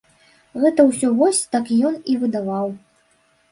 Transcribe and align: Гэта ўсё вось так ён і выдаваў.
Гэта 0.63 0.85
ўсё 0.87 1.11
вось 1.19 1.43
так 1.53 1.71
ён 1.91 2.01
і 2.11 2.19
выдаваў. 2.25 2.67